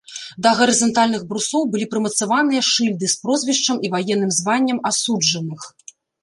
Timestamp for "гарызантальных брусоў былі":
0.59-1.85